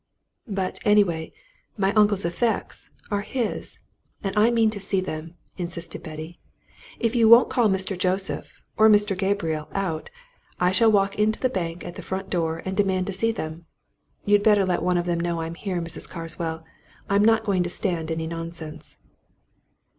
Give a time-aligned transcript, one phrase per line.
[0.47, 1.31] "But, anyway,
[1.77, 3.77] my uncle's effects are his
[4.23, 6.39] and I mean to see them," insisted Betty.
[6.99, 7.95] "If you won't call Mr.
[7.95, 9.15] Joseph or Mr.
[9.15, 10.09] Gabriel out,
[10.59, 13.67] I shall walk into the bank at the front door, and demand to see them.
[14.25, 16.09] You'd better let one of them know I'm here, Mrs.
[16.09, 16.65] Carswell
[17.07, 18.97] I'm not going to stand any nonsense."